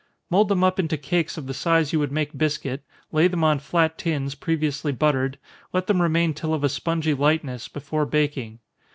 [0.31, 3.59] Mould them up into cakes of the size you would make biscuit, lay them on
[3.59, 5.37] flat tins, previously buttered,
[5.73, 8.57] let them remain till of a spongy lightness, before baking.